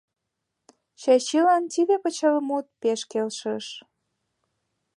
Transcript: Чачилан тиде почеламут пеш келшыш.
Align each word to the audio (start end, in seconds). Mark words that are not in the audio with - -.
Чачилан 1.01 1.63
тиде 1.73 1.95
почеламут 2.03 2.65
пеш 2.81 3.01
келшыш. 3.11 3.65